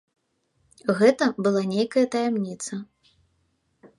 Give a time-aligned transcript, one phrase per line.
[1.01, 2.73] Гэта была нейкая таямніца.